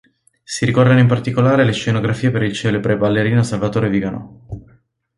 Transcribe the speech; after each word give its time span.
Si 0.43 0.65
ricordano 0.65 0.97
in 0.99 1.05
particolare 1.05 1.63
le 1.63 1.73
scenografie 1.73 2.31
per 2.31 2.41
il 2.41 2.53
celebre 2.53 2.97
ballerino 2.97 3.43
Salvatore 3.43 3.87
Viganò. 3.87 4.27